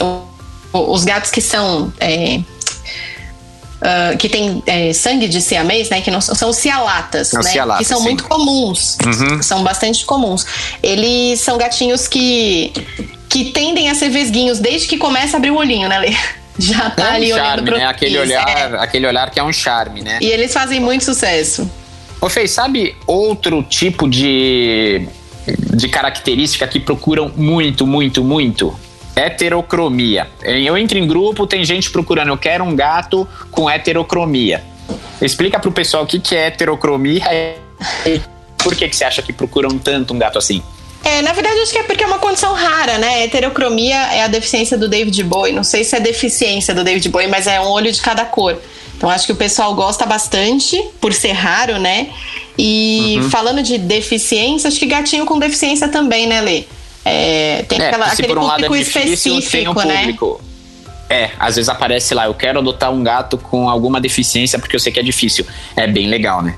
[0.72, 1.92] Os gatos que são.
[1.98, 2.40] É,
[3.80, 6.02] Uh, que tem é, sangue de siamês, né?
[6.02, 7.42] Que não são os cialatas, né?
[7.42, 8.04] Cialatas, que são sim.
[8.04, 9.42] muito comuns, uhum.
[9.42, 10.44] são bastante comuns.
[10.82, 12.72] Eles são gatinhos que
[13.30, 16.14] que tendem a ser vesguinhos desde que começa a abrir o olhinho, né, Lê?
[16.58, 17.86] Já tá é um ali charme, olhando pro né?
[17.86, 18.78] Aquele olhar, é.
[18.78, 20.18] aquele olhar que é um charme, né?
[20.20, 21.70] E eles fazem muito sucesso.
[22.20, 25.08] Ô Fê, sabe outro tipo de,
[25.74, 28.78] de característica que procuram muito, muito, muito?
[29.26, 30.28] Heterocromia.
[30.42, 34.62] Eu entro em grupo, tem gente procurando, eu quero um gato com heterocromia.
[35.20, 37.22] Explica pro pessoal o que, que é heterocromia
[38.06, 38.20] e
[38.58, 40.62] por que, que você acha que procuram tanto um gato assim?
[41.02, 43.24] É, na verdade, acho que é porque é uma condição rara, né?
[43.24, 45.52] Heterocromia é a deficiência do David Bowie.
[45.52, 48.60] Não sei se é deficiência do David Bowie, mas é um olho de cada cor.
[48.96, 52.10] Então acho que o pessoal gosta bastante, por ser raro, né?
[52.58, 53.30] E uhum.
[53.30, 56.64] falando de deficiência, acho que gatinho com deficiência também, né, Lê?
[57.04, 59.98] É, tem é, aquela, aquele um público é difícil, específico, um né?
[60.00, 60.40] Público.
[61.08, 64.80] É, às vezes aparece lá, eu quero adotar um gato com alguma deficiência porque eu
[64.80, 65.44] sei que é difícil.
[65.74, 66.56] É bem legal, né?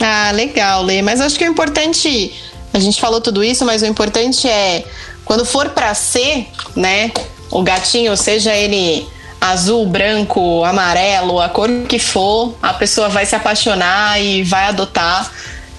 [0.00, 1.02] Ah, legal, Lê.
[1.02, 2.32] Mas acho que o importante,
[2.72, 4.84] a gente falou tudo isso, mas o importante é
[5.24, 7.12] quando for para ser, né,
[7.50, 9.06] o gatinho, seja ele
[9.40, 15.30] azul, branco, amarelo, a cor que for, a pessoa vai se apaixonar e vai adotar.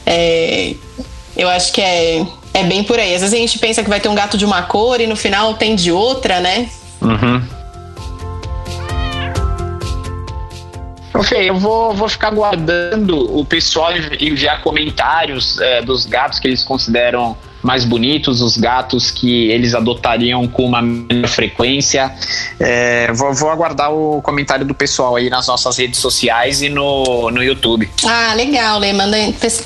[0.05, 0.74] É,
[1.36, 3.14] eu acho que é, é bem por aí.
[3.16, 5.16] Às vezes a gente pensa que vai ter um gato de uma cor e no
[5.16, 6.70] final tem de outra, né?
[7.02, 7.41] Uhum.
[11.14, 16.64] Ok, eu vou, vou ficar guardando o pessoal enviar comentários é, dos gatos que eles
[16.64, 22.12] consideram mais bonitos, os gatos que eles adotariam com uma menor frequência.
[22.59, 27.30] É, vou, vou, aguardar o comentário do pessoal aí nas nossas redes sociais e no,
[27.32, 27.89] no YouTube.
[28.05, 28.93] Ah, legal, Lê.
[28.93, 29.18] Manda,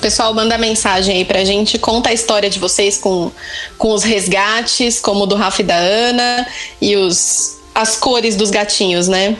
[0.01, 1.77] pessoal, manda mensagem aí pra gente.
[1.77, 3.31] Conta a história de vocês com,
[3.77, 6.47] com os resgates, como o do Rafa e da Ana,
[6.81, 9.35] e os, as cores dos gatinhos, né?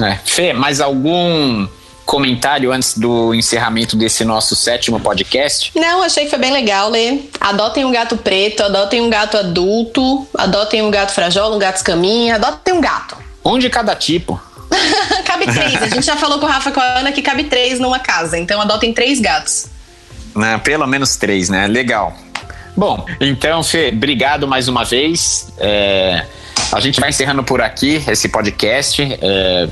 [0.00, 0.18] É.
[0.24, 1.66] Fê, mais algum
[2.10, 5.70] comentário antes do encerramento desse nosso sétimo podcast?
[5.76, 7.20] Não, achei que foi bem legal, Lê.
[7.40, 12.34] Adotem um gato preto, adotem um gato adulto, adotem um gato frajola, um gato escaminha,
[12.34, 13.16] adotem um gato.
[13.44, 14.42] Um de cada tipo.
[15.24, 15.80] cabe três.
[15.80, 18.00] A gente já falou com o Rafa e com a Ana que cabe três numa
[18.00, 19.66] casa, então adotem três gatos.
[20.34, 21.68] Né, pelo menos três, né?
[21.68, 22.12] Legal.
[22.76, 25.46] Bom, então, Fê, obrigado mais uma vez.
[25.58, 26.26] É,
[26.72, 29.00] a gente vai encerrando por aqui esse podcast.
[29.00, 29.68] É,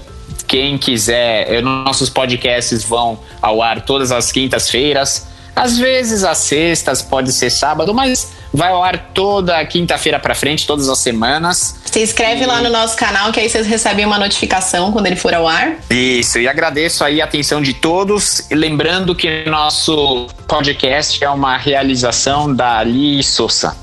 [0.49, 5.28] quem quiser, nossos podcasts vão ao ar todas as quintas-feiras.
[5.55, 10.66] Às vezes às sextas, pode ser sábado, mas vai ao ar toda quinta-feira para frente,
[10.66, 11.74] todas as semanas.
[11.84, 12.46] Se inscreve e...
[12.46, 15.76] lá no nosso canal, que aí vocês recebem uma notificação quando ele for ao ar.
[15.90, 18.49] Isso, e agradeço aí a atenção de todos.
[18.51, 23.76] E lembrando que nosso podcast é uma realização da Ali Souza.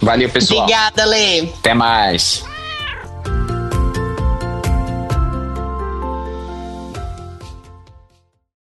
[0.00, 0.64] Valeu, pessoal.
[0.64, 1.42] Obrigada, Lê.
[1.60, 2.44] Até mais.